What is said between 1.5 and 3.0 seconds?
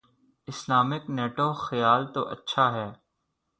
خیال تو اچھا ہے۔